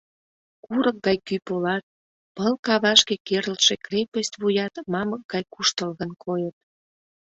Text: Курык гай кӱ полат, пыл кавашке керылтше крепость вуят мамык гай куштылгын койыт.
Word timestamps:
Курык 0.65 0.97
гай 1.05 1.17
кӱ 1.27 1.35
полат, 1.47 1.83
пыл 2.35 2.53
кавашке 2.65 3.15
керылтше 3.27 3.75
крепость 3.85 4.37
вуят 4.41 4.73
мамык 4.93 5.23
гай 5.33 5.43
куштылгын 5.53 6.11
койыт. 6.23 6.55